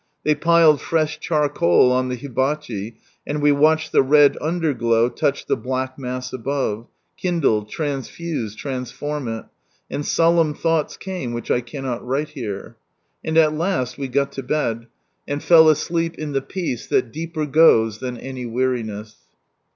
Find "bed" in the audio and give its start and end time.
14.41-14.87